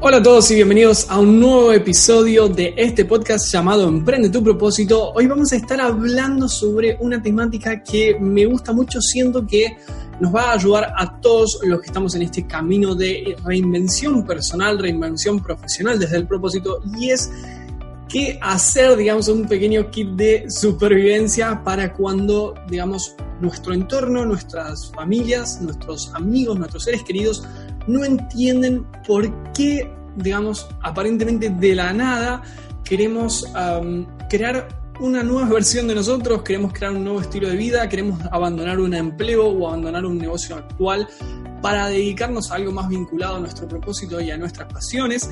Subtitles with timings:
[0.00, 4.42] Hola a todos y bienvenidos a un nuevo episodio de este podcast llamado Emprende tu
[4.42, 5.12] propósito.
[5.12, 9.76] Hoy vamos a estar hablando sobre una temática que me gusta mucho, siento que
[10.18, 14.80] nos va a ayudar a todos los que estamos en este camino de reinvención personal,
[14.80, 17.30] reinvención profesional desde el propósito y es
[18.08, 25.60] qué hacer, digamos, un pequeño kit de supervivencia para cuando, digamos, nuestro entorno, nuestras familias,
[25.60, 27.44] nuestros amigos, nuestros seres queridos
[27.88, 32.42] no entienden por qué, digamos, aparentemente de la nada
[32.84, 33.46] queremos
[34.28, 34.68] crear
[35.00, 38.94] una nueva versión de nosotros, queremos crear un nuevo estilo de vida, queremos abandonar un
[38.94, 41.08] empleo o abandonar un negocio actual
[41.62, 45.28] para dedicarnos a algo más vinculado a nuestro propósito y a nuestras pasiones,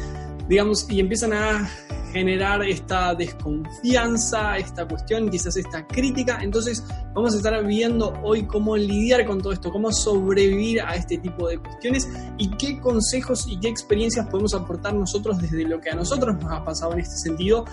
[0.49, 1.69] digamos, y empiezan a
[2.17, 6.39] generar esta desconfianza, esta cuestión, quizás esta crítica.
[6.43, 6.83] Entonces
[7.15, 11.49] vamos a estar viendo hoy cómo lidiar con todo esto, cómo sobrevivir a este tipo
[11.49, 15.95] de cuestiones y qué consejos y qué experiencias podemos aportar nosotros desde lo que a
[15.95, 17.65] nosotros nos ha pasado en este sentido,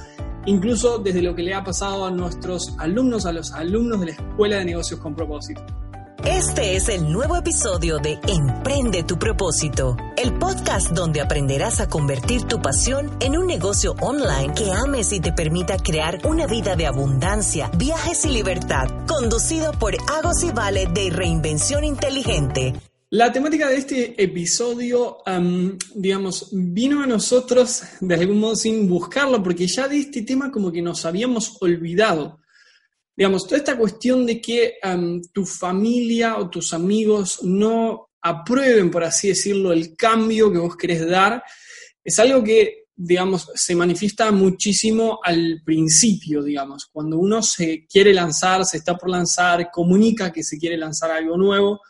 [0.46, 4.12] incluso desde lo que le ha pasado a nuestros alumnos, a los alumnos de la
[4.12, 5.64] Escuela de Negocios con Propósito.
[6.26, 12.44] Este es el nuevo episodio de Emprende tu propósito, el podcast donde aprenderás a convertir
[12.44, 16.88] tu pasión en un negocio online que ames y te permita crear una vida de
[16.88, 22.74] abundancia, viajes y libertad, conducido por Agos y Vale de Reinvención Inteligente.
[23.10, 25.18] La temática de este episodio,
[25.94, 30.72] digamos, vino a nosotros de algún modo sin buscarlo, porque ya de este tema como
[30.72, 32.40] que nos habíamos olvidado
[33.16, 34.76] digamos, toda esta cuestión de que
[35.32, 41.08] tu familia o tus amigos no aprueben, por así decirlo, el cambio que vos querés
[41.08, 41.44] dar,
[42.04, 48.66] es algo que, digamos, se manifiesta muchísimo al principio, digamos, cuando uno se quiere lanzar,
[48.66, 51.82] se está por lanzar, comunica que se quiere lanzar algo nuevo,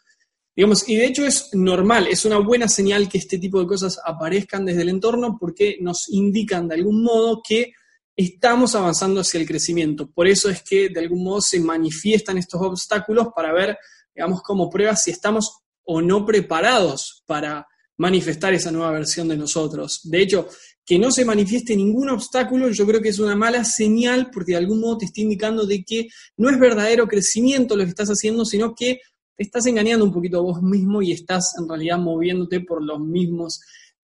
[0.56, 4.00] digamos, y de hecho es normal, es una buena señal que este tipo de cosas
[4.03, 7.73] aparezcan desde el entorno porque nos indican de algún modo que
[8.16, 10.09] estamos avanzando hacia el crecimiento.
[10.12, 13.78] Por eso es que de algún modo se manifiestan estos obstáculos para ver,
[14.13, 20.01] digamos, como prueba si estamos o no preparados para manifestar esa nueva versión de nosotros.
[20.03, 20.47] De hecho,
[20.85, 24.57] que no se manifieste ningún obstáculo, yo creo que es una mala señal porque de
[24.57, 26.07] algún modo te está indicando de que
[26.38, 29.00] no es verdadero crecimiento lo que estás haciendo, sino que
[29.35, 33.00] te estás engañando un poquito a vos mismo y estás en realidad moviéndote por los
[33.00, 33.62] mismos,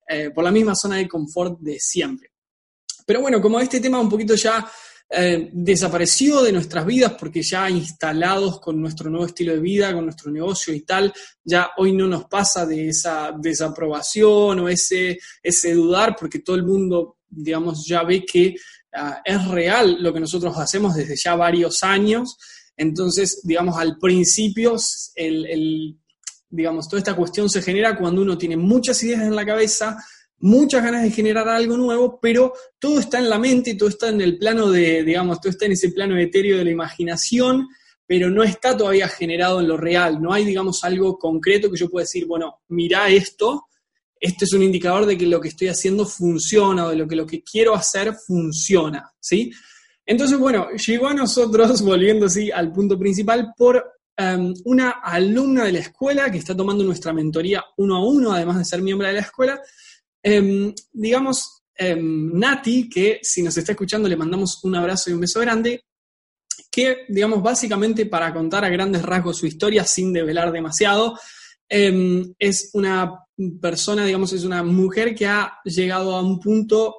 [0.08, 2.32] eh, por la misma zona de confort de siempre.
[3.10, 4.72] Pero bueno, como este tema un poquito ya
[5.10, 10.06] eh, desapareció de nuestras vidas porque ya instalados con nuestro nuevo estilo de vida, con
[10.06, 11.12] nuestro negocio y tal,
[11.44, 16.66] ya hoy no nos pasa de esa desaprobación o ese, ese dudar porque todo el
[16.66, 18.54] mundo, digamos, ya ve que
[18.94, 22.38] ah, es real lo que nosotros hacemos desde ya varios años.
[22.78, 24.76] Entonces, digamos, al principio,
[25.16, 25.98] el,
[26.48, 29.98] digamos, toda esta cuestión se genera cuando uno tiene muchas ideas en la cabeza,
[30.42, 34.22] muchas ganas de generar algo nuevo, pero todo está en la mente, todo está en
[34.22, 37.68] el plano de, digamos, todo está en ese plano etéreo de la imaginación,
[38.06, 41.90] pero no está todavía generado en lo real, no hay, digamos, algo concreto que yo
[41.90, 43.68] pueda decir, bueno, mira esto,
[44.20, 47.16] este es un indicador de que lo que estoy haciendo funciona o de lo que
[47.16, 49.52] lo que quiero hacer funciona, ¿sí?
[50.06, 53.84] Entonces, bueno, llegó a nosotros, volviendo así al punto principal, por
[54.18, 58.58] em, una alumna de la escuela que está tomando nuestra mentoría uno a uno, además
[58.58, 59.62] de ser miembro de la escuela,
[60.22, 65.22] Em, digamos, em, Nati, que si nos está escuchando le mandamos un abrazo y un
[65.22, 65.84] beso grande,
[66.72, 71.18] que, digamos, básicamente para contar a grandes rasgos su historia sin develar demasiado,
[71.68, 73.14] em, es una
[73.62, 76.98] persona, digamos, es una mujer que ha llegado a un punto,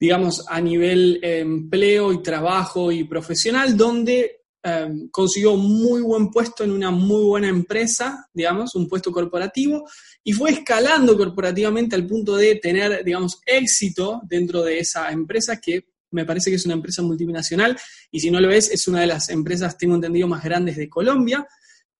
[0.00, 6.64] digamos, a nivel empleo y trabajo y profesional, donde Em, consiguió un muy buen puesto
[6.64, 9.86] en una muy buena empresa, digamos, un puesto corporativo,
[10.22, 15.88] y fue escalando corporativamente al punto de tener, digamos, éxito dentro de esa empresa que
[16.12, 17.76] me parece que es una empresa multinacional,
[18.10, 20.88] y si no lo es, es una de las empresas, tengo entendido, más grandes de
[20.88, 21.46] Colombia.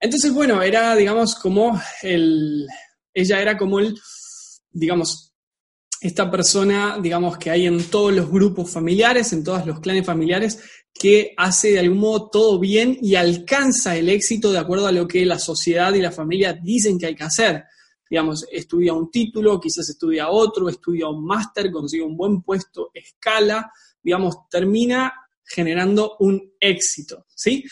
[0.01, 2.67] Entonces, bueno, era, digamos, como el,
[3.13, 3.95] ella era como el,
[4.71, 5.35] digamos,
[6.01, 10.61] esta persona, digamos, que hay en todos los grupos familiares, en todos los clanes familiares,
[10.95, 15.09] que hace de algún modo todo bien y alcanza el éxito de acuerdo a lo
[15.09, 17.65] que la sociedad y la familia dicen que hay que hacer.
[18.09, 23.73] digamos, estudia un título, quizás estudia otro, estudia un máster, consigue un buen puesto, escala,
[24.01, 25.13] digamos, termina
[25.45, 27.65] generando un éxito, ¿sí?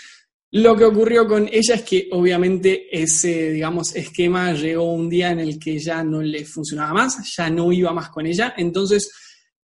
[0.51, 5.41] Lo que ocurrió con ella es que obviamente ese, digamos, esquema llegó un día en
[5.41, 9.11] el que ya no le funcionaba más, ya no iba más con ella, entonces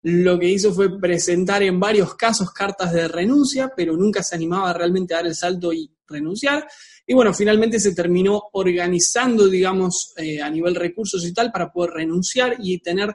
[0.01, 4.71] lo que hizo fue presentar en varios casos cartas de renuncia, pero nunca se animaba
[4.73, 6.67] realmente a dar el salto y renunciar.
[7.05, 11.91] Y bueno, finalmente se terminó organizando, digamos, eh, a nivel recursos y tal, para poder
[11.91, 13.13] renunciar y tener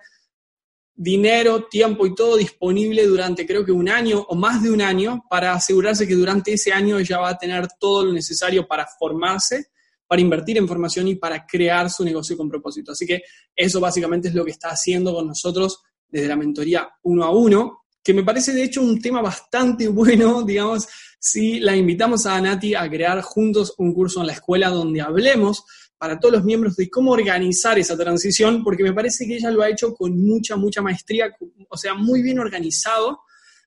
[0.97, 5.25] dinero, tiempo y todo disponible durante creo que un año o más de un año
[5.29, 9.71] para asegurarse que durante ese año ella va a tener todo lo necesario para formarse,
[10.07, 12.93] para invertir en formación y para crear su negocio con propósito.
[12.93, 13.23] Así que
[13.57, 15.83] eso básicamente es lo que está haciendo con nosotros
[16.15, 20.43] desde la mentoría uno a uno, que me parece de hecho un tema bastante bueno,
[20.47, 20.87] digamos,
[21.19, 25.65] si la invitamos a Nati a crear juntos un curso en la escuela donde hablemos
[25.99, 29.63] para todos los miembros de cómo organizar esa transición, porque me parece que ella lo
[29.63, 31.35] ha hecho con mucha, mucha maestría,
[31.69, 33.23] o sea, muy bien organizado,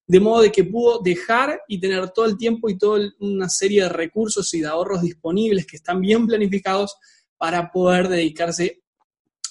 [0.05, 3.83] de modo de que pudo dejar y tener todo el tiempo y toda una serie
[3.83, 6.95] de recursos y de ahorros disponibles que están bien planificados
[7.37, 8.83] para poder dedicarse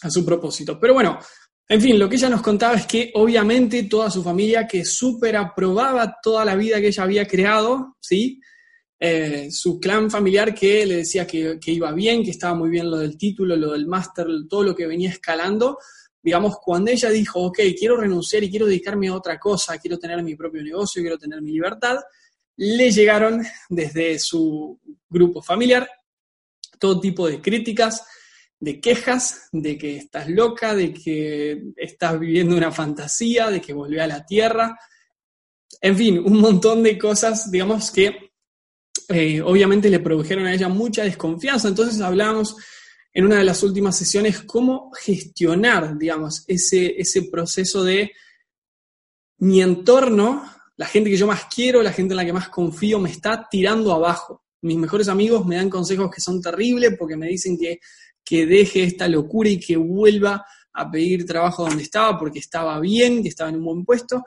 [0.01, 0.79] a su propósito.
[0.81, 1.19] Pero bueno,
[1.69, 5.37] en fin, lo que ella nos contaba es que obviamente toda su familia que súper
[5.37, 8.41] aprobaba toda la vida que ella había creado, ¿sí?
[8.99, 12.99] Eh, su clan familiar que le decía que, iba bien, que estaba muy bien lo
[12.99, 15.79] del título, lo del máster, todo lo que venía escalando.
[16.23, 20.23] Digamos, cuando ella dijo, ok, quiero renunciar y quiero dedicarme a otra cosa, quiero tener
[20.23, 21.99] mi propio negocio, quiero tener mi libertad,
[22.57, 25.89] le llegaron desde su grupo familiar
[26.79, 28.05] todo tipo de críticas,
[28.59, 34.03] de quejas, de que estás loca, de que estás viviendo una fantasía, de que volvió
[34.03, 34.79] a la tierra.
[35.81, 38.33] En fin, un montón de cosas, digamos, que
[39.09, 41.69] eh, obviamente le produjeron a ella mucha desconfianza.
[41.69, 42.57] Entonces hablamos
[43.13, 48.13] en una de las últimas sesiones cómo gestionar, digamos, ese, ese proceso de
[49.39, 50.45] mi entorno,
[50.77, 53.47] la gente que yo más quiero, la gente en la que más confío, me está
[53.51, 54.45] tirando abajo.
[54.63, 57.79] Mis mejores amigos me dan consejos que son terribles porque me dicen que,
[58.27, 63.23] que deje esta locura y que vuelva a pedir trabajo donde estaba porque estaba bien,
[63.23, 64.25] que estaba en un buen puesto.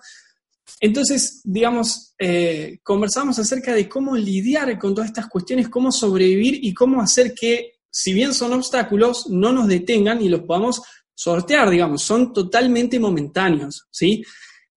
[0.79, 6.73] Entonces, digamos, eh, conversamos acerca de cómo lidiar con todas estas cuestiones, cómo sobrevivir y
[6.73, 10.81] cómo hacer que, si bien son obstáculos, no nos detengan y los podamos
[11.13, 14.23] sortear, digamos, son totalmente momentáneos, ¿sí?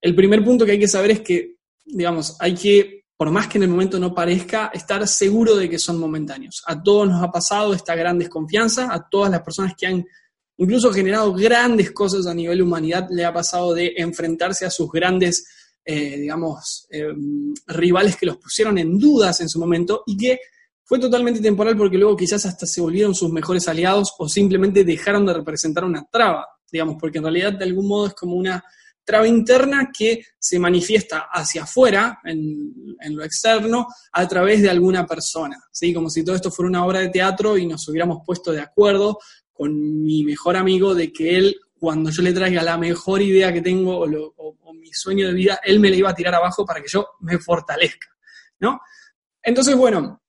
[0.00, 1.54] El primer punto que hay que saber es que,
[1.84, 5.78] digamos, hay que, por más que en el momento no parezca, estar seguro de que
[5.78, 6.62] son momentáneos.
[6.66, 10.04] A todos nos ha pasado esta gran desconfianza, a todas las personas que han
[10.56, 15.44] incluso generado grandes cosas a nivel humanidad, le ha pasado de enfrentarse a sus grandes
[15.84, 17.12] eh, digamos, eh,
[17.66, 20.38] rivales que los pusieron en dudas en su momento y que
[20.84, 25.26] fue totalmente temporal porque luego quizás hasta se volvieron sus mejores aliados o simplemente dejaron
[25.26, 28.62] de representar una traba, digamos, porque en realidad de algún modo es como una
[29.04, 32.72] traba interna que se manifiesta hacia afuera, en,
[33.10, 35.92] lo externo, a través de alguna persona, ¿sí?
[35.92, 39.18] Como si todo esto fuera una obra de teatro y nos hubiéramos puesto de acuerdo
[39.52, 43.60] con mi mejor amigo de que él, cuando yo le traiga la mejor idea que
[43.60, 44.34] tengo o, lo,
[44.74, 47.38] mi sueño de vida, él me la iba a tirar abajo para que yo me
[47.38, 48.08] fortalezca,
[48.60, 48.80] ¿no?
[49.42, 50.22] Entonces, bueno,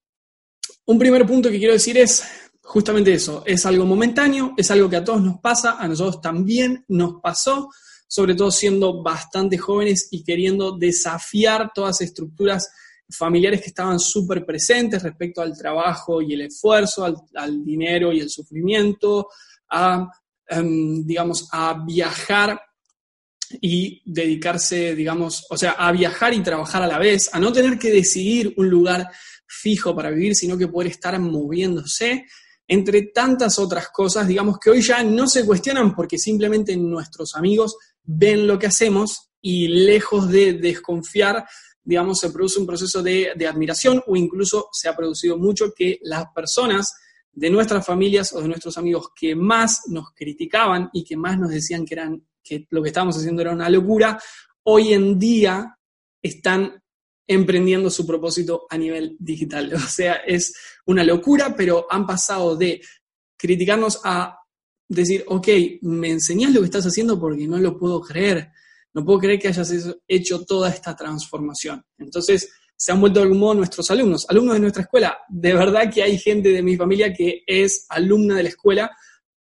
[0.86, 2.24] un primer punto que quiero decir es
[2.64, 6.84] justamente eso, es algo momentáneo, es algo que a todos nos pasa, a nosotros también
[6.88, 7.70] nos pasó,
[8.08, 12.70] sobre todo siendo bastante jóvenes y queriendo desafiar todas las estructuras
[13.10, 17.06] familiares que estaban súper presentes respecto al trabajo y el esfuerzo,
[17.36, 19.28] al, dinero y el sufrimiento,
[19.70, 20.08] a,
[20.48, 22.60] em, digamos, a viajar
[23.62, 27.78] y dedicarse, digamos, o sea, a viajar y trabajar a la vez, a no tener
[27.78, 29.10] que decidir un lugar
[29.48, 32.26] fijo para vivir, sino que poder estar moviéndose,
[32.68, 37.76] entre tantas otras cosas, digamos, que hoy ya no se cuestionan porque simplemente nuestros amigos
[38.04, 41.46] ven lo que hacemos y lejos de desconfiar,
[41.84, 46.26] digamos, se produce un proceso de, admiración o incluso se ha producido mucho que las
[46.34, 46.94] personas
[47.32, 51.50] de nuestras familias o de nuestros amigos que más nos criticaban y que más nos
[51.50, 54.22] decían que eran que lo que estábamos haciendo era una locura,
[54.64, 55.78] hoy en día
[56.22, 56.82] están
[57.28, 59.74] emprendiendo su propósito a nivel digital.
[59.74, 60.54] O sea, es
[60.86, 62.82] una locura, pero han pasado de
[63.38, 64.38] criticarnos a
[64.96, 65.48] decir, ok,
[65.82, 68.52] me enseñas lo que estás haciendo porque no lo puedo creer.
[68.94, 69.74] No puedo creer que hayas
[70.08, 71.84] hecho toda esta transformación.
[71.98, 75.18] Entonces, se han vuelto de algún modo nuestros alumnos, alumnos de nuestra escuela.
[75.30, 78.92] De verdad que hay gente de mi familia que es alumna de la escuela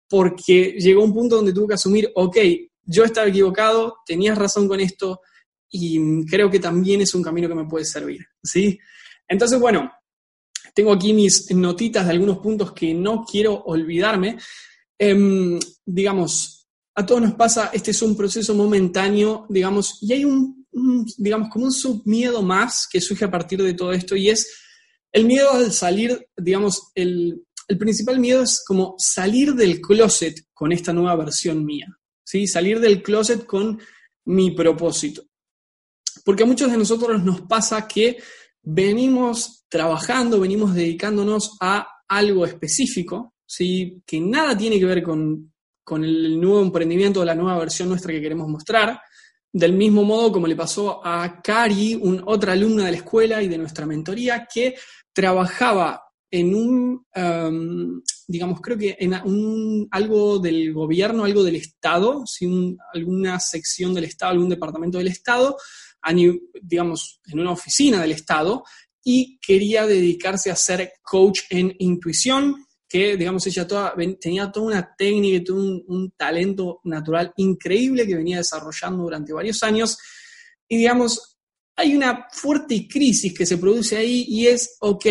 [0.09, 2.37] porque llegó un punto donde tuvo que asumir, ok,
[2.85, 5.21] yo estaba equivocado, tenías razón con esto
[5.69, 8.79] y creo que también es un camino que me puede servir, ¿sí?
[9.29, 9.91] Entonces, bueno,
[10.75, 14.39] tengo aquí mis notitas de algunos puntos que no quiero olvidarme.
[14.99, 20.67] Em, digamos, a todos nos pasa, este es un proceso momentáneo, digamos, y hay un,
[21.19, 24.51] digamos, como un submiedo más que surge a partir de todo esto, y es
[25.13, 30.73] el miedo al salir, digamos, el, el principal miedo es como salir del closet con
[30.73, 31.87] esta nueva versión mía,
[32.25, 32.47] ¿sí?
[32.47, 33.79] Salir del closet con
[34.27, 35.23] mi propósito.
[36.25, 38.19] Porque a muchos de nosotros nos pasa que
[38.63, 44.03] venimos trabajando, venimos dedicándonos a algo específico, ¿sí?
[44.07, 45.53] que nada tiene que ver con,
[46.03, 49.01] el nuevo emprendimiento la nueva versión nuestra que queremos mostrar.
[49.53, 53.57] Del mismo modo como le pasó a Cari, otra alumna de la escuela y de
[53.57, 54.75] nuestra mentoría, que
[55.13, 62.25] trabajaba en un, em, digamos, creo que en un, algo del gobierno, algo del Estado,
[62.93, 65.57] alguna sección del Estado, algún departamento del Estado,
[66.63, 68.65] digamos, en una oficina del Estado,
[69.03, 73.67] y quería dedicarse a ser coach en intuición, que, digamos, ella
[74.21, 79.63] tenía toda una técnica y todo un, talento natural increíble que venía desarrollando durante varios
[79.63, 79.99] años.
[80.69, 81.37] Y, digamos,
[81.77, 85.07] hay una fuerte crisis que se produce ahí y es, ok,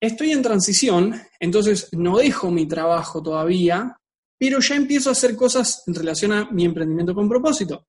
[0.00, 3.96] estoy en transición, entonces no dejo mi trabajo todavía,
[4.38, 7.88] pero ya empiezo a hacer cosas en relación a mi emprendimiento con propósito.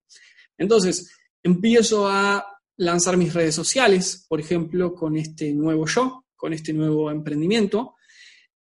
[0.57, 1.11] Entonces,
[1.43, 2.43] empiezo a
[2.77, 7.95] lanzar mis redes sociales, por ejemplo, con este nuevo yo, con este nuevo emprendimiento,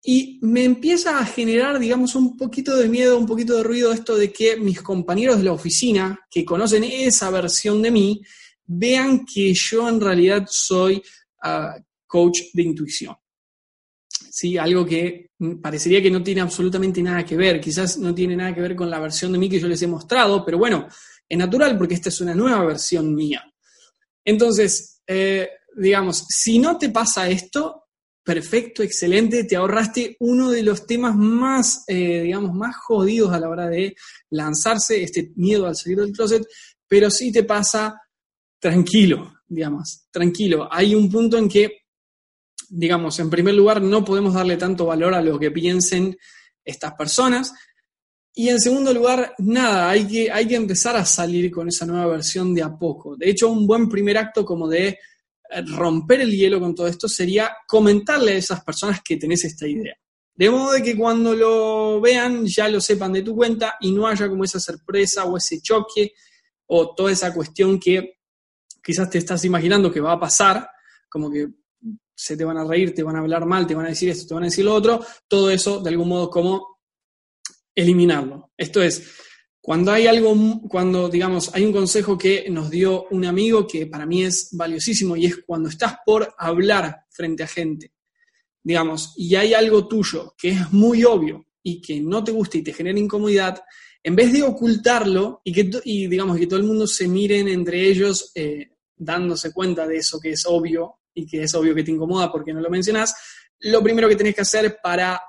[0.03, 4.15] y me empieza a generar, digamos, un poquito de miedo, un poquito de ruido esto
[4.15, 8.21] de que mis compañeros de la oficina, que conocen esa versión de mí,
[8.65, 11.03] vean que yo en realidad soy
[11.43, 11.75] ah,
[12.07, 13.15] coach de intuición.
[14.09, 14.57] ¿Sí?
[14.57, 15.31] Algo que
[15.61, 18.89] parecería que no tiene absolutamente nada que ver, quizás no tiene nada que ver con
[18.89, 20.87] la versión de mí que yo les he mostrado, pero bueno,
[21.27, 23.43] es natural porque esta es una nueva versión mía.
[24.23, 27.80] Entonces, eh, digamos, si no te pasa esto,
[28.23, 33.49] perfecto, excelente, te ahorraste uno de los temas más, eh, digamos, más jodidos a la
[33.49, 33.95] hora de
[34.29, 36.43] lanzarse, este miedo al salir del closet,
[36.87, 37.99] pero si te pasa,
[38.59, 40.67] tranquilo, digamos, tranquilo.
[40.71, 41.81] Hay un punto en que,
[42.69, 46.15] digamos, en primer lugar, no podemos darle tanto valor a lo que piensen
[46.63, 47.53] estas personas,
[48.33, 52.07] y en segundo lugar, nada, hay que, hay que empezar a salir con esa nueva
[52.07, 53.17] versión de a poco.
[53.17, 54.97] De hecho, un buen primer acto como de
[55.67, 59.95] romper el hielo con todo esto sería comentarle a esas personas que tenés esta idea.
[60.33, 64.07] De modo de que cuando lo vean ya lo sepan de tu cuenta y no
[64.07, 66.13] haya como esa sorpresa o ese choque
[66.67, 68.19] o toda esa cuestión que
[68.83, 70.69] quizás te estás imaginando que va a pasar,
[71.09, 71.47] como que
[72.15, 74.27] se te van a reír, te van a hablar mal, te van a decir esto,
[74.27, 76.79] te van a decir lo otro, todo eso de algún modo como
[77.75, 78.51] eliminarlo.
[78.57, 79.11] Esto es,
[79.61, 80.35] cuando hay algo,
[80.67, 85.15] cuando digamos, hay un consejo que nos dio un amigo que para mí es valiosísimo
[85.15, 87.93] y es cuando estás por hablar frente a gente,
[88.63, 92.63] digamos, y hay algo tuyo que es muy obvio y que no te gusta y
[92.63, 93.63] te genera incomodidad,
[94.03, 97.87] en vez de ocultarlo y que, y, digamos, que todo el mundo se miren entre
[97.87, 101.91] ellos eh, dándose cuenta de eso que es obvio y que es obvio que te
[101.91, 103.13] incomoda porque no lo mencionas,
[103.59, 105.21] lo primero que tenés que hacer para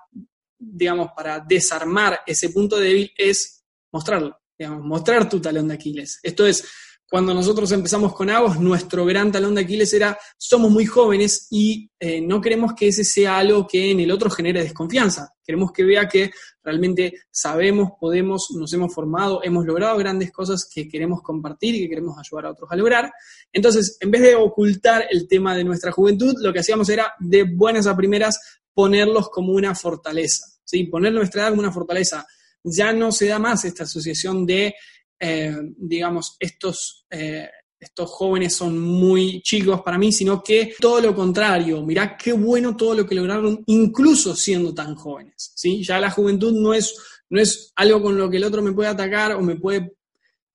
[0.65, 3.62] digamos, para desarmar ese punto débil es
[3.93, 6.19] mostrarlo, digamos, mostrar tu talón de Aquiles.
[6.23, 6.65] Esto es,
[7.13, 11.91] cuando nosotros empezamos con Agos, nuestro gran talón de Aquiles era, somos muy jóvenes y
[12.01, 15.31] eh, no queremos que ese sea algo que en el otro genere desconfianza.
[15.45, 16.31] Queremos que vea que
[16.63, 21.91] realmente sabemos, podemos, nos hemos formado, hemos logrado grandes cosas que queremos compartir y que
[21.91, 23.13] queremos ayudar a otros a lograr.
[23.53, 27.45] Entonces, en vez de ocultar el tema de nuestra juventud, lo que hacíamos era, de
[27.45, 28.41] buenas a primeras,
[28.73, 30.47] ponerlos como una fortaleza.
[30.65, 30.85] ¿sí?
[30.85, 32.27] poner nuestra edad como una fortaleza.
[32.65, 34.75] Ya no se da más esta asociación de,
[35.19, 37.49] eh, digamos, estos, eh,
[37.83, 42.77] estos jóvenes son muy chicos para mí, sino que todo lo contrario, mirá qué bueno
[42.77, 45.53] todo lo que lograron, incluso siendo tan jóvenes.
[45.57, 45.83] ¿sí?
[45.83, 46.95] Ya la juventud no es,
[47.29, 49.97] no es algo con lo que el otro me puede atacar o me puede,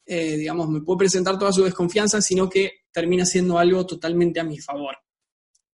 [0.05, 4.45] eh, digamos, me puede presentar toda su desconfianza, sino que termina siendo algo totalmente a
[4.45, 4.95] mi favor.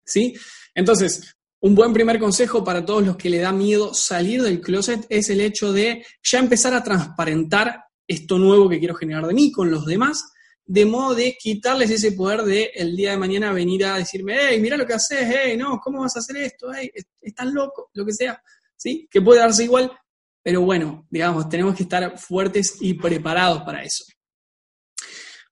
[0.04, 0.35] ¿Sí?
[0.75, 5.07] Entonces, un buen primer consejo para todos los que le da miedo salir del closet
[5.09, 9.50] es el hecho de ya empezar a transparentar esto nuevo que quiero generar de mí
[9.50, 10.33] con los demás,
[10.65, 14.61] de modo de quitarles ese poder de el día de mañana venir a decirme, hey,
[14.61, 16.73] mira lo que haces, hey, no, ¿cómo vas a hacer esto?
[16.73, 18.41] Hey, estás loco, lo que sea,
[18.77, 19.09] ¿sí?
[19.11, 19.91] Que puede darse igual,
[20.43, 24.05] pero bueno, digamos, tenemos que estar fuertes y preparados para eso.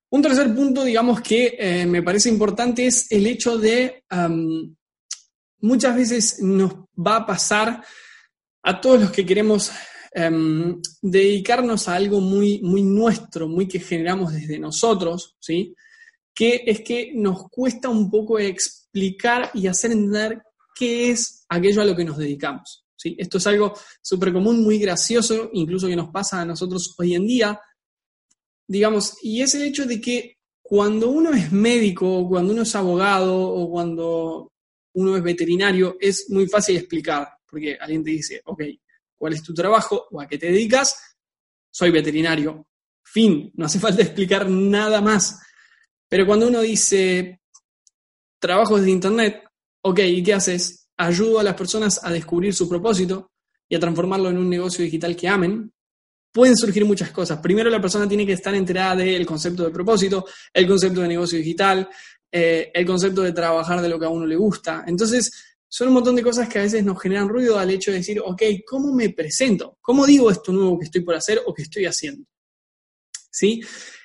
[0.08, 4.04] Un tercer punto, digamos, que eh, me parece importante es el hecho de
[5.60, 7.84] muchas veces nos va a pasar
[8.62, 9.70] a todos los que queremos
[10.12, 15.74] em, dedicarnos a algo muy, muy nuestro, muy que generamos desde nosotros, ¿sí?
[16.34, 20.42] Que es que nos cuesta un poco explicar y hacer entender
[20.74, 22.84] qué es aquello a lo que nos dedicamos.
[22.96, 23.16] ¿sí?
[23.18, 27.26] Esto es algo súper común, muy gracioso, incluso que nos pasa a nosotros hoy en
[27.26, 27.60] día,
[28.66, 33.38] digamos, y es el hecho de que cuando uno es médico, cuando uno es abogado
[33.38, 34.52] o cuando
[34.96, 38.62] uno es veterinario, es muy fácil explicar, porque alguien te dice, ok,
[39.14, 41.16] ¿cuál es tu trabajo o a qué te dedicas?
[41.70, 42.66] Soy veterinario.
[43.02, 45.38] Fin, no hace falta explicar nada más.
[46.08, 47.40] Pero cuando uno dice,
[48.38, 49.44] trabajo desde Internet,
[49.82, 50.88] ok, ¿y qué haces?
[50.96, 53.32] Ayudo a las personas a descubrir su propósito
[53.68, 55.70] y a transformarlo en un negocio digital que amen.
[56.32, 57.38] Pueden surgir muchas cosas.
[57.40, 60.24] Primero la persona tiene que estar enterada del concepto de propósito,
[60.54, 61.88] el concepto de negocio digital,
[62.38, 64.84] eh, el concepto de trabajar de lo que a uno le gusta.
[64.86, 65.32] Entonces,
[65.66, 68.20] son un montón de cosas que a veces nos generan ruido al hecho de decir,
[68.22, 69.78] ok, ¿cómo me presento?
[69.80, 72.26] ¿Cómo digo esto nuevo que estoy por hacer o que estoy haciendo?
[73.30, 73.62] ¿Sí?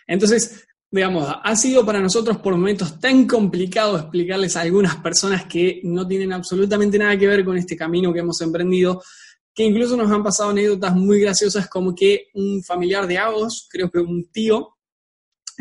[0.07, 5.81] Entonces, digamos, ha sido para nosotros por momentos tan complicado explicarles a algunas personas que
[5.83, 9.03] no tienen absolutamente nada que ver con este camino que hemos emprendido,
[9.53, 13.91] que incluso nos han pasado anécdotas muy graciosas como que un familiar de Agos, creo
[13.91, 14.77] que un tío,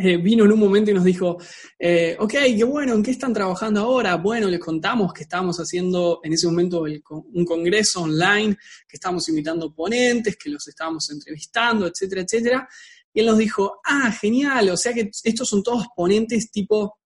[0.02, 1.36] eh, vino en un momento y nos dijo,
[1.78, 4.16] eh, ok, qué bueno, ¿en qué están trabajando ahora?
[4.16, 8.56] Bueno, les contamos que estábamos haciendo en ese momento un congreso online,
[8.88, 12.68] que estábamos invitando ponentes, que los estábamos entrevistando, etcétera, etcétera.
[13.12, 16.98] Y él nos dijo, ah, genial, o sea que estos son todos ponentes tipo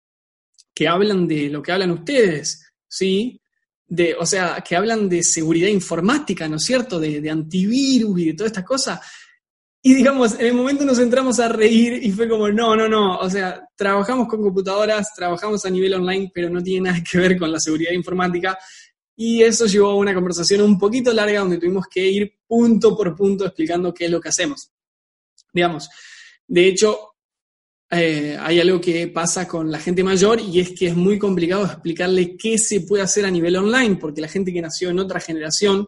[0.74, 3.40] que hablan de lo que hablan ustedes, ¿sí?
[3.86, 6.98] De, o sea, que hablan de seguridad informática, ¿no es cierto?
[6.98, 9.00] De, de antivirus y de todas estas cosas.
[9.86, 13.18] Y digamos, en el momento nos entramos a reír y fue como, no, no, no,
[13.18, 17.38] o sea, trabajamos con computadoras, trabajamos a nivel online, pero no tiene nada que ver
[17.38, 18.58] con la seguridad informática.
[19.14, 23.14] Y eso llevó a una conversación un poquito larga donde tuvimos que ir punto por
[23.14, 24.70] punto explicando qué es lo que hacemos
[25.54, 25.88] digamos.
[26.46, 27.14] De hecho,
[27.90, 31.64] eh, hay algo que pasa con la gente mayor y es que es muy complicado
[31.64, 35.20] explicarle qué se puede hacer a nivel online, porque la gente que nació en otra
[35.20, 35.86] generación,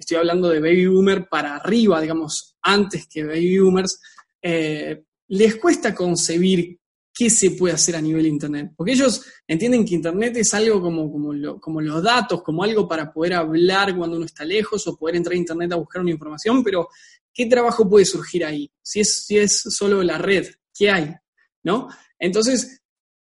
[0.00, 4.00] estoy hablando de baby boomer para arriba, digamos, antes que baby boomers,
[4.42, 6.78] eh, les cuesta concebir
[7.12, 8.72] qué se puede hacer a nivel Internet.
[8.76, 13.12] Porque ellos entienden que Internet es algo como, como, como, los datos, como algo para
[13.12, 16.64] poder hablar cuando uno está lejos o poder entrar a Internet a buscar una información,
[16.64, 16.88] pero
[17.32, 18.70] ¿qué trabajo puede surgir ahí?
[18.82, 21.14] Si es, si es solo la red, ¿qué hay?
[21.62, 21.88] ¿No?
[22.18, 22.79] Entonces,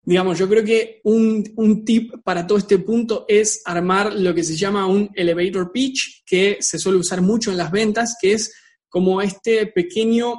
[0.03, 4.43] digamos, yo creo que un, un, tip para todo este punto es armar lo que
[4.43, 8.53] se llama un elevator pitch, que se suele usar mucho en las ventas, que es
[8.89, 10.35] como este pequeño,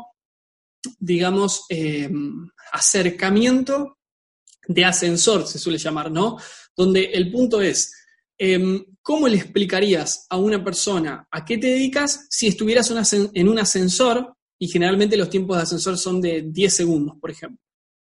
[0.99, 3.99] digamos, em, acercamiento
[4.67, 6.39] de ascensor, se suele llamar, ¿no?
[6.77, 7.93] Donde el punto es,
[8.45, 13.59] Em, ¿cómo le explicarías a una persona a qué te dedicas si estuvieras en un
[13.61, 17.62] ascensor y generalmente los tiempos de ascensor son de 10 segundos, por ejemplo?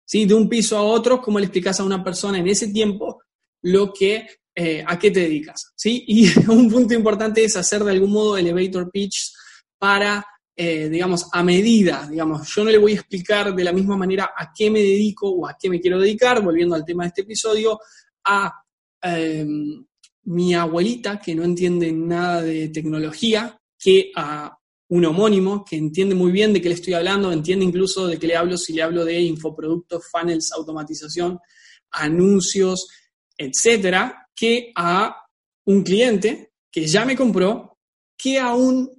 [0.08, 0.24] ¿Sí?
[0.24, 3.20] De un piso a otro, ¿cómo le explicas a una persona en ese tiempo
[3.60, 5.74] lo que, eh, a qué te dedicas?
[5.76, 6.02] ¿Sí?
[6.08, 9.34] Y un punto importante es hacer de algún modo elevator pitch
[9.76, 10.24] para,
[10.56, 14.32] eh, digamos, a medida, digamos, yo no le voy a explicar de la misma manera
[14.34, 17.20] a qué me dedico o a qué me quiero dedicar, volviendo al tema de este
[17.20, 17.78] episodio,
[18.24, 18.50] a
[19.02, 19.84] em,
[20.24, 24.57] mi abuelita, que no entiende nada de tecnología, que a
[24.88, 28.27] un homónimo que entiende muy bien de qué le estoy hablando, entiende incluso de qué
[28.27, 31.38] le hablo si le hablo de infoproductos, funnels, automatización,
[31.90, 32.88] anuncios,
[33.37, 35.14] etcétera, que a
[35.66, 37.79] un cliente que ya me compró,
[38.16, 38.90] que a, un,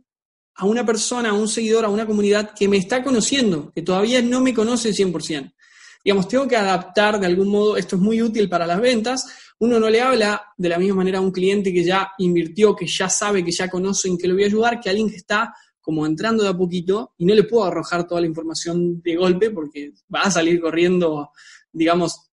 [0.56, 4.22] a una persona, a un seguidor, a una comunidad que me está conociendo, que todavía
[4.22, 5.54] no me conoce 100%.
[6.04, 9.26] Digamos, tengo que adaptar de algún modo, esto es muy útil para las ventas,
[9.60, 12.88] uno no le habla de la misma manera a un cliente que ya invirtió, que
[12.88, 15.18] ya sabe, que ya conoce en qué le voy a ayudar, que a alguien que
[15.18, 19.16] está como entrando de a poquito y no le puedo arrojar toda la información de
[19.16, 21.32] golpe porque va a salir corriendo,
[21.72, 22.32] digamos,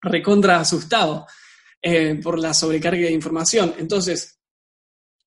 [0.00, 1.26] recontra asustado
[1.80, 3.74] eh, por la sobrecarga de información.
[3.78, 4.38] Entonces,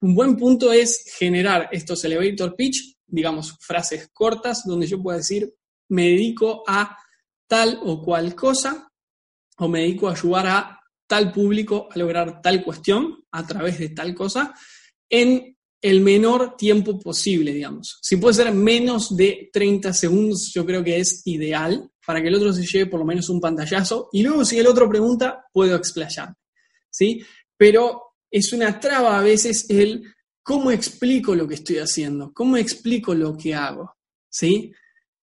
[0.02, 5.54] un buen punto es generar estos elevator pitch, digamos, frases cortas donde yo pueda decir,
[5.90, 6.98] me dedico a
[7.48, 8.92] tal o cual cosa
[9.58, 13.90] o me dedico a ayudar a tal público a lograr tal cuestión a través de
[13.90, 14.56] tal cosa
[15.10, 17.98] en el menor tiempo posible, digamos.
[18.02, 22.36] Si puede ser menos de 30 segundos, yo creo que es ideal para que el
[22.36, 25.76] otro se lleve por lo menos un pantallazo y luego si el otro pregunta, puedo
[25.76, 26.36] explayar,
[26.90, 27.24] ¿sí?
[27.58, 30.04] Pero es una traba a veces el
[30.44, 33.96] cómo explico lo que estoy haciendo, cómo explico lo que hago,
[34.30, 34.72] ¿sí?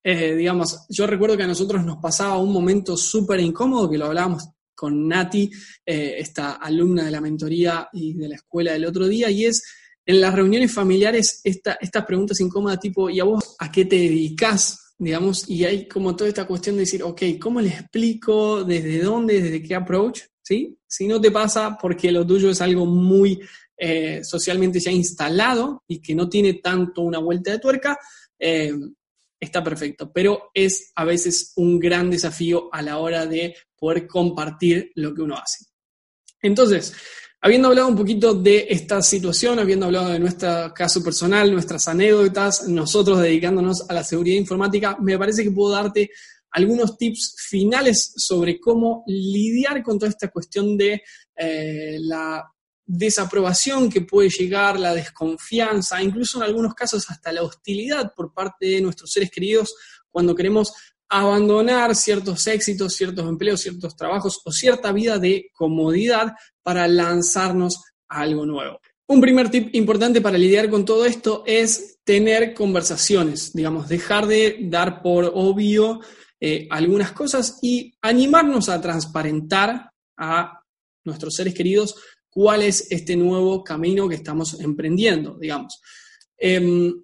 [0.02, 4.06] Eh, digamos, yo recuerdo que a nosotros nos pasaba un momento súper incómodo, que lo
[4.06, 5.50] hablábamos con Nati,
[5.84, 9.62] eh, esta alumna de la mentoría y de la escuela del otro día, y es
[10.08, 13.96] en las reuniones familiares esta, estas preguntas incómodas tipo, ¿y a vos a qué te
[13.96, 14.94] dedicas?
[14.96, 18.64] Digamos, y hay como toda esta cuestión de decir, ok, ¿cómo le explico?
[18.64, 19.42] ¿Desde dónde?
[19.42, 20.22] ¿Desde qué approach?
[20.42, 20.78] ¿Sí?
[20.86, 23.38] Si no te pasa porque lo tuyo es algo muy
[23.76, 27.98] eh, socialmente ya instalado y que no tiene tanto una vuelta de tuerca,
[28.38, 28.72] eh,
[29.38, 30.10] está perfecto.
[30.10, 35.20] Pero es a veces un gran desafío a la hora de poder compartir lo que
[35.20, 35.66] uno hace.
[36.40, 36.94] Entonces,
[37.40, 42.66] Habiendo hablado un poquito de esta situación, habiendo hablado de nuestro caso personal, nuestras anécdotas,
[42.66, 46.10] nosotros dedicándonos a la seguridad informática, me parece que puedo darte
[46.50, 51.02] algunos tips finales sobre cómo lidiar con toda esta cuestión de
[51.36, 52.44] eh, la
[52.84, 58.66] desaprobación que puede llegar, la desconfianza, incluso en algunos casos hasta la hostilidad por parte
[58.66, 59.74] de nuestros seres queridos
[60.10, 60.72] cuando queremos
[61.08, 68.20] abandonar ciertos éxitos, ciertos empleos, ciertos trabajos o cierta vida de comodidad para lanzarnos a
[68.20, 68.80] algo nuevo.
[69.06, 74.58] Un primer tip importante para lidiar con todo esto es tener conversaciones, digamos, dejar de
[74.62, 76.00] dar por obvio
[76.40, 80.60] eh, algunas cosas y animarnos a transparentar a
[81.04, 81.96] nuestros seres queridos
[82.28, 85.80] cuál es este nuevo camino que estamos emprendiendo, digamos.
[86.36, 87.02] Em,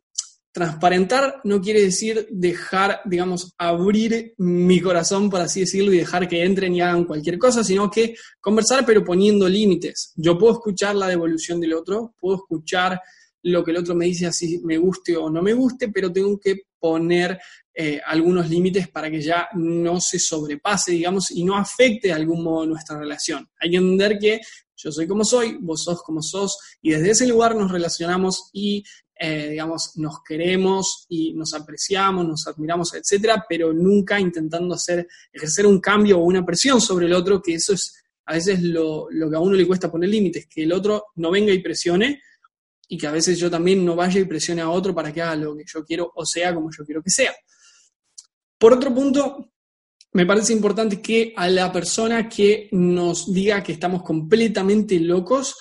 [0.54, 6.44] Transparentar no quiere decir dejar, digamos, abrir mi corazón, por así decirlo, y dejar que
[6.44, 10.12] entren y hagan cualquier cosa, sino que conversar pero poniendo límites.
[10.14, 13.00] Yo puedo escuchar la devolución del otro, puedo escuchar
[13.42, 16.38] lo que el otro me dice así me guste o no me guste, pero tengo
[16.38, 17.36] que poner
[17.74, 22.44] eh, algunos límites para que ya no se sobrepase, digamos, y no afecte de algún
[22.44, 23.48] modo nuestra relación.
[23.58, 24.40] Hay que entender que
[24.76, 28.84] yo soy como soy, vos sos como sos, y desde ese lugar nos relacionamos y
[29.16, 35.66] eh, digamos, nos queremos y nos apreciamos, nos admiramos, etcétera, pero nunca intentando hacer, ejercer
[35.66, 39.28] un cambio o una presión sobre el otro, que eso es a veces lo, lo
[39.28, 42.22] que a uno le cuesta poner límites, que el otro no venga y presione
[42.88, 45.36] y que a veces yo también no vaya y presione a otro para que haga
[45.36, 47.34] lo que yo quiero o sea como yo quiero que sea.
[48.58, 49.52] Por otro punto,
[50.12, 55.56] me parece importante que a la persona que nos diga que estamos completamente locos,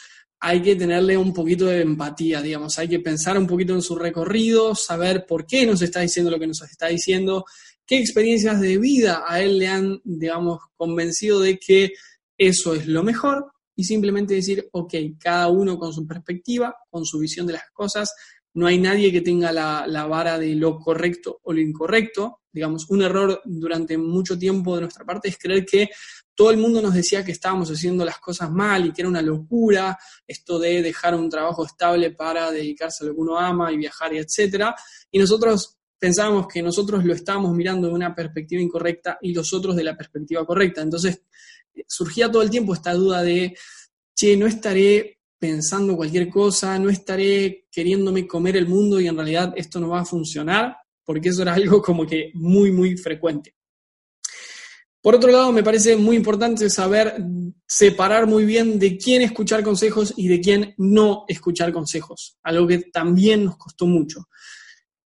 [0.46, 3.96] hay que tenerle un poquito de empatía, digamos, hay que pensar un poquito en su
[3.96, 7.46] recorrido, saber por qué nos está diciendo lo que nos está diciendo,
[7.86, 11.94] qué experiencias de vida a él le han, digamos, convencido de que
[12.38, 17.20] eso es lo mejor y simplemente decir, ok, cada uno con su perspectiva, con su
[17.20, 18.14] visión de las cosas,
[18.54, 22.42] no hay nadie que tenga la, la, vara de lo correcto o lo incorrecto.
[22.52, 25.90] Digamos, un error durante mucho tiempo de nuestra parte es creer que
[26.36, 29.22] todo el mundo nos decía que estábamos haciendo las cosas mal y que era una
[29.22, 33.78] locura esto de dejar un trabajo estable para dedicarse a lo que uno ama y
[33.78, 34.76] viajar y etcétera.
[35.12, 39.76] Y nosotros pensábamos que nosotros lo estábamos mirando de una perspectiva incorrecta y los otros
[39.76, 40.82] de la perspectiva correcta.
[40.82, 41.22] Entonces
[41.88, 43.56] surgía todo el tiempo esta duda de,
[44.16, 49.54] che, no estaré pensando cualquier cosa, no estaré queriéndome comer el mundo y en realidad
[49.56, 53.56] esto no va a funcionar, porque eso era algo como que muy, muy frecuente.
[55.04, 57.22] Por otro lado, me parece muy importante saber
[57.68, 62.78] separar muy bien de quién escuchar consejos y de quién no escuchar consejos, algo que
[62.84, 64.30] también nos costó mucho.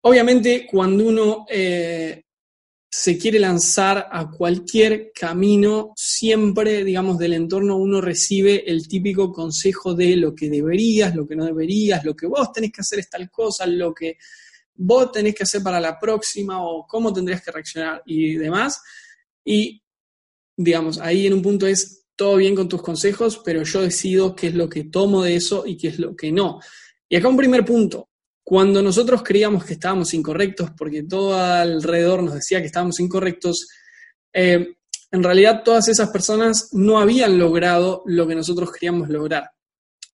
[0.01, 2.21] Obviamente, cuando uno eh,
[2.87, 9.95] se quiere lanzar a cualquier camino, siempre, digamos, del entorno uno recibe el típico consejo
[9.95, 13.09] de lo que deberías, lo que no deberías, lo que vos tenés que hacer es
[13.09, 14.19] tal cosa, lo que
[14.75, 18.79] vos tenés que hacer para la próxima o cómo tendrías que reaccionar y demás.
[19.51, 19.81] Y,
[20.55, 24.47] digamos, ahí en un punto es todo bien con tus consejos, pero yo decido qué
[24.47, 26.59] es lo que tomo de eso y qué es lo que no.
[27.09, 28.09] Y acá un primer punto.
[28.43, 33.67] Cuando nosotros creíamos que estábamos incorrectos, porque todo alrededor nos decía que estábamos incorrectos,
[34.31, 34.75] eh,
[35.11, 39.49] en realidad todas esas personas no habían logrado lo que nosotros queríamos lograr.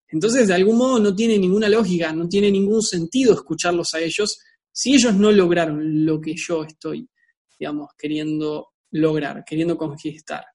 [0.08, 4.40] Entonces, de algún modo no tiene ninguna lógica, no tiene ningún sentido escucharlos a ellos
[4.72, 7.10] si ellos no lograron lo que yo estoy,
[7.60, 10.46] digamos, queriendo lograr, queriendo conquistar.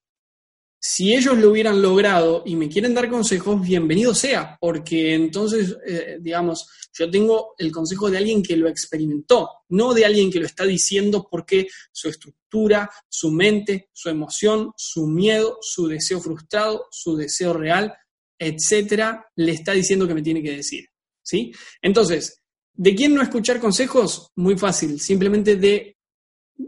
[0.82, 6.16] Si ellos lo hubieran logrado y me quieren dar consejos, bienvenido sea, porque entonces, eh,
[6.20, 6.66] digamos,
[6.98, 10.64] yo tengo el consejo de alguien que lo experimentó, no de alguien que lo está
[10.64, 17.52] diciendo porque su estructura, su mente, su emoción, su miedo, su deseo frustrado, su deseo
[17.52, 17.92] real,
[18.38, 20.86] etcétera, le está diciendo que me tiene que decir.
[21.22, 21.52] ¿Sí?
[21.82, 22.40] Entonces,
[22.72, 24.30] ¿de quién no escuchar consejos?
[24.34, 25.98] Muy fácil, simplemente de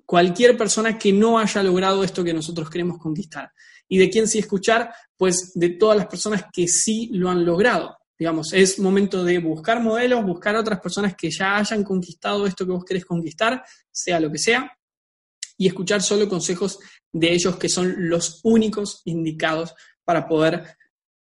[0.07, 3.52] cualquier persona que no haya logrado esto que nosotros queremos conquistar.
[3.88, 4.92] ¿Y de quién sí escuchar?
[5.16, 7.96] Pues de todas las personas que sí lo han logrado.
[8.18, 12.72] Digamos, es momento de buscar modelos, buscar otras personas que ya hayan conquistado esto que
[12.72, 14.70] vos querés conquistar, sea lo que sea,
[15.57, 16.78] y escuchar solo consejos
[17.12, 19.74] de ellos que son los únicos indicados
[20.05, 20.76] para poder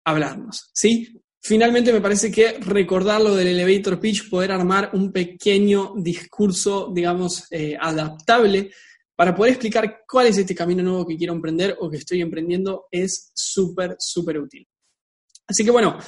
[0.04, 0.70] hablarnos.
[0.72, 1.19] ¿sí?
[1.42, 7.46] Finalmente, me parece que recordar lo del elevator pitch, poder armar un pequeño discurso, digamos,
[7.50, 8.70] eh, adaptable
[9.16, 12.87] para poder explicar cuál es este camino nuevo que quiero emprender o que estoy emprendiendo,
[12.90, 14.66] es súper, súper útil.
[15.46, 15.98] Así que bueno,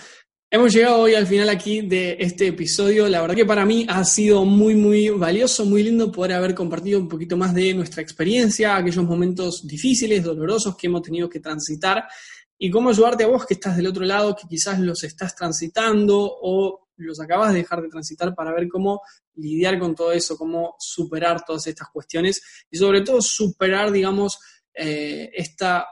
[0.55, 3.09] Hemos llegado hoy al final aquí de este episodio.
[3.09, 7.01] La verdad que para mí ha sido muy, muy valioso, muy lindo poder haber compartido
[7.01, 12.05] un poquito más de nuestra experiencia, aquellos momentos difíciles, dolorosos que hemos tenido que transitar
[12.65, 16.17] y cómo ayudarte a vos que estás del otro lado, que quizás los estás transitando
[16.17, 19.01] o los acabas de dejar de transitar para ver cómo
[19.35, 24.39] lidiar con todo eso, cómo superar todas estas cuestiones y sobre todo superar, digamos,
[24.75, 25.89] eh, esta